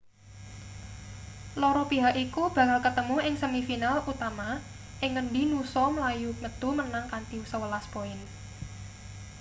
loro 1.61 1.81
pihak 1.91 2.13
iku 2.25 2.43
bakal 2.57 2.79
ketemu 2.85 3.15
ing 3.27 3.33
semi 3.41 3.61
final 3.69 3.95
utama 4.11 4.49
ing 5.03 5.09
ngendi 5.13 5.43
noosa 5.51 5.83
mlayu 5.95 6.29
metu 6.41 6.69
menang 6.79 7.05
kanthi 7.11 7.37
11 7.37 7.93
poin 7.93 8.19